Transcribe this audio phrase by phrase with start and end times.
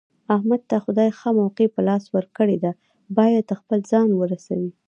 [0.35, 2.71] احمد ته خدای ښه موقع په لاس ورکړې ده،
[3.17, 4.71] باید خپل ځان ورسوي.